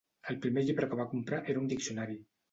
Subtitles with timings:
[0.31, 2.17] El primer llibre que va comprar era un diccionari.